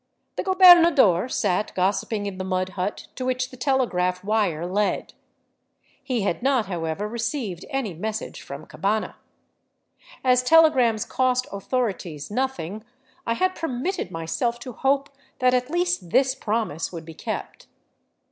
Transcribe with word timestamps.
The 0.35 0.41
gobernador 0.41 1.29
sat 1.29 1.75
gossiping 1.75 2.25
in 2.25 2.39
the 2.39 2.43
mud 2.43 2.69
hut 2.69 3.05
to 3.13 3.23
which 3.23 3.51
the 3.51 3.55
telegraph 3.55 4.23
wire 4.23 4.65
led. 4.65 5.13
He 6.01 6.21
had 6.21 6.41
not, 6.41 6.65
however, 6.65 7.07
received 7.07 7.65
any 7.69 7.93
message 7.93 8.41
from 8.41 8.65
Cabana. 8.65 9.17
As 10.23 10.41
telegrams 10.41 11.05
cost" 11.05 11.45
authorities" 11.51 12.31
nothing, 12.31 12.83
I 13.27 13.35
had 13.35 13.53
permitted 13.53 14.09
myself 14.09 14.57
to 14.61 14.71
hope 14.73 15.09
that 15.37 15.53
at 15.53 15.69
least 15.69 16.09
this 16.09 16.33
promise 16.33 16.91
would 16.91 17.05
be 17.05 17.13
kept. 17.13 17.67